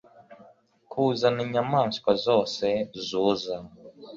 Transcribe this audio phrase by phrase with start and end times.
[0.91, 2.67] kuzana inyamaswa zose
[3.05, 3.55] zuza